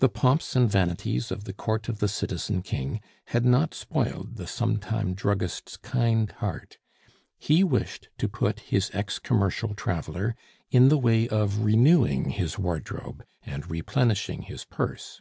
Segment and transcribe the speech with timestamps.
[0.00, 4.48] The pomps and vanities of the Court of the Citizen King had not spoiled the
[4.48, 6.78] sometime druggist's kind heart;
[7.38, 10.34] he wished to put his ex commercial traveler
[10.72, 15.20] in the way of renewing his wardrobe and replenishing his purse.